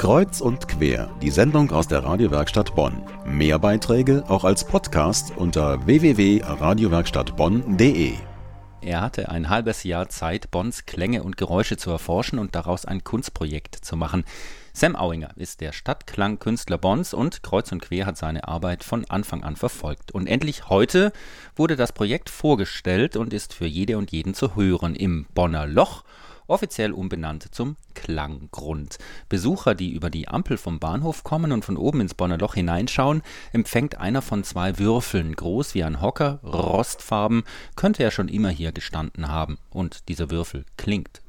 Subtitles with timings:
[0.00, 3.02] Kreuz und quer, die Sendung aus der Radiowerkstatt Bonn.
[3.26, 8.14] Mehr Beiträge auch als Podcast unter www.radiowerkstattbonn.de.
[8.80, 13.04] Er hatte ein halbes Jahr Zeit, Bonns Klänge und Geräusche zu erforschen und daraus ein
[13.04, 14.24] Kunstprojekt zu machen.
[14.72, 19.44] Sam Auinger ist der Stadtklangkünstler Bonns und Kreuz und Quer hat seine Arbeit von Anfang
[19.44, 20.12] an verfolgt.
[20.12, 21.12] Und endlich heute
[21.56, 26.04] wurde das Projekt vorgestellt und ist für jede und jeden zu hören im Bonner Loch
[26.50, 28.98] offiziell umbenannt zum Klanggrund.
[29.28, 33.22] Besucher, die über die Ampel vom Bahnhof kommen und von oben ins Bonner Loch hineinschauen,
[33.52, 37.44] empfängt einer von zwei Würfeln, groß wie ein Hocker, rostfarben,
[37.76, 39.58] könnte er schon immer hier gestanden haben.
[39.70, 41.22] Und dieser Würfel klingt.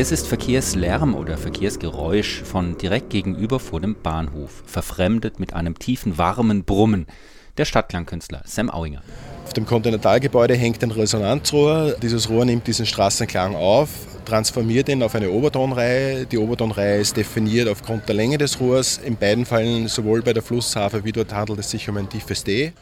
[0.00, 6.16] Es ist Verkehrslärm oder Verkehrsgeräusch von direkt gegenüber vor dem Bahnhof, verfremdet mit einem tiefen,
[6.18, 7.08] warmen Brummen.
[7.56, 9.02] Der Stadtklangkünstler Sam Auinger.
[9.44, 11.96] Auf dem Kontinentalgebäude hängt ein Resonanzrohr.
[12.00, 13.88] Dieses Rohr nimmt diesen Straßenklang auf,
[14.24, 16.26] transformiert ihn auf eine Obertonreihe.
[16.26, 18.98] Die Obertonreihe ist definiert aufgrund der Länge des Rohrs.
[18.98, 22.44] In beiden Fällen, sowohl bei der Flusshafe wie dort handelt es sich um ein tiefes
[22.44, 22.72] D.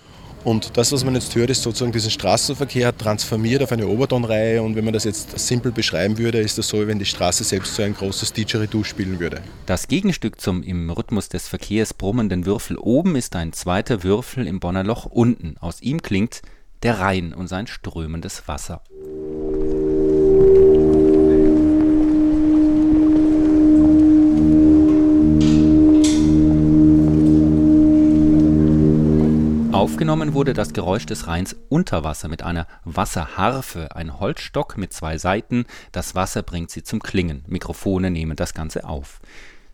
[0.47, 4.63] Und das, was man jetzt hört, ist sozusagen diesen Straßenverkehr transformiert auf eine Obertonreihe.
[4.63, 7.43] Und wenn man das jetzt simpel beschreiben würde, ist das so, wie wenn die Straße
[7.43, 9.43] selbst so ein großes Didgeridoo spielen würde.
[9.67, 14.61] Das Gegenstück zum im Rhythmus des Verkehrs brummenden Würfel oben ist ein zweiter Würfel im
[14.61, 15.57] Bonner Loch unten.
[15.59, 16.43] Aus ihm klingt
[16.85, 18.83] der Rhein und sein strömendes Wasser.
[29.87, 35.17] Aufgenommen wurde das Geräusch des Rheins unter Wasser mit einer Wasserharfe, ein Holzstock mit zwei
[35.17, 35.65] Saiten.
[35.93, 37.45] Das Wasser bringt sie zum Klingen.
[37.47, 39.21] Mikrofone nehmen das Ganze auf.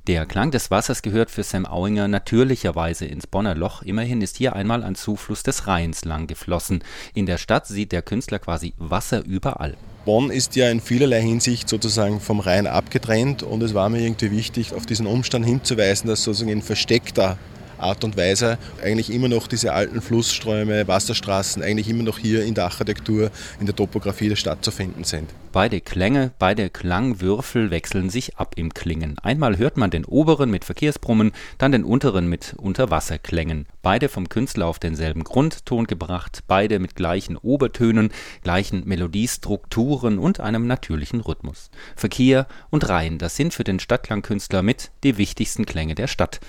[0.06, 3.80] Der Klang des Wassers gehört für Sam Auinger natürlicherweise ins Bonner Loch.
[3.80, 6.84] Immerhin ist hier einmal ein Zufluss des Rheins lang geflossen.
[7.14, 9.78] In der Stadt sieht der Künstler quasi Wasser überall.
[10.04, 14.30] Bonn ist ja in vielerlei Hinsicht sozusagen vom Rhein abgetrennt und es war mir irgendwie
[14.30, 17.38] wichtig, auf diesen Umstand hinzuweisen, dass sozusagen ein versteckter
[17.82, 22.54] Art und Weise eigentlich immer noch diese alten Flussströme, Wasserstraßen eigentlich immer noch hier in
[22.54, 25.30] der Architektur, in der Topografie der Stadt zu finden sind.
[25.52, 29.18] Beide Klänge, beide Klangwürfel wechseln sich ab im Klingen.
[29.18, 33.66] Einmal hört man den oberen mit Verkehrsbrummen, dann den unteren mit Unterwasserklängen.
[33.82, 38.12] Beide vom Künstler auf denselben Grundton gebracht, beide mit gleichen Obertönen,
[38.42, 41.70] gleichen Melodiestrukturen und einem natürlichen Rhythmus.
[41.96, 46.40] Verkehr und Rhein, das sind für den Stadtklangkünstler mit die wichtigsten Klänge der Stadt.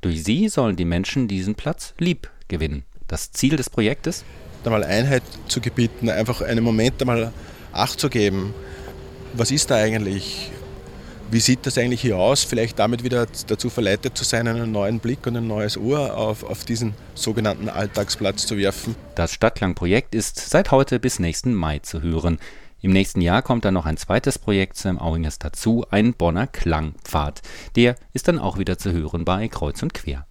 [0.00, 2.84] Durch sie sollen die Menschen diesen Platz lieb gewinnen.
[3.08, 4.24] Das Ziel des Projektes?
[4.64, 7.32] Da mal Einheit zu gebieten, einfach einen Moment einmal
[7.72, 8.54] Acht zu geben.
[9.34, 10.50] Was ist da eigentlich?
[11.30, 12.44] Wie sieht das eigentlich hier aus?
[12.44, 16.42] Vielleicht damit wieder dazu verleitet zu sein, einen neuen Blick und ein neues Ohr auf,
[16.42, 18.94] auf diesen sogenannten Alltagsplatz zu werfen.
[19.14, 22.38] Das Stadtklangprojekt ist seit heute bis nächsten Mai zu hören.
[22.82, 27.42] Im nächsten Jahr kommt dann noch ein zweites Projekt Sam Auingers dazu, ein Bonner Klangpfad.
[27.74, 30.26] Der ist dann auch wieder zu hören bei Kreuz und Quer.